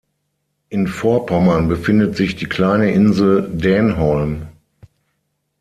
In 0.69 0.87
Vorpommern 0.87 1.67
befindet 1.67 2.15
sich 2.17 2.35
die 2.35 2.47
kleine 2.47 2.89
Insel 2.89 3.47
Dänholm. 3.55 4.47